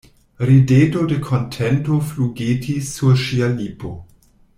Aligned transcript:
Rideto 0.47 1.03
de 1.11 1.17
kontento 1.27 1.99
flugetis 2.13 2.89
sur 2.95 3.15
ŝia 3.27 3.51
lipo. 3.61 3.93